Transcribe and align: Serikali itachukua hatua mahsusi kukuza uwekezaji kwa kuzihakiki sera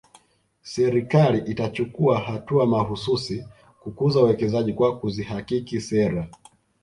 Serikali 0.63 1.39
itachukua 1.51 2.19
hatua 2.19 2.65
mahsusi 2.65 3.45
kukuza 3.79 4.19
uwekezaji 4.19 4.73
kwa 4.73 4.99
kuzihakiki 4.99 5.81
sera 5.81 6.27